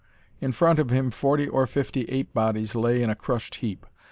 [0.39, 3.85] In front of him forty or fifty ape bodies lay in a crushed heap.